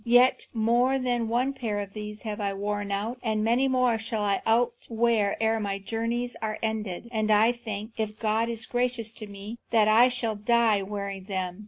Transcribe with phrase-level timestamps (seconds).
[0.03, 4.41] Yet more than one pair of these have I outworn, and many more shall I
[4.47, 7.07] outwear ere my journeys are ended.
[7.11, 11.59] And I think, if God is gracious to me, that I shall die wearing them.